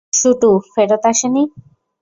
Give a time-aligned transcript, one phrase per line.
[0.13, 1.43] শুটু ফেরত আসেনি?